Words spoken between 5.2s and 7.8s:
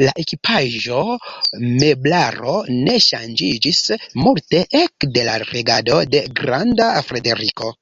la regado de Granda Frederiko.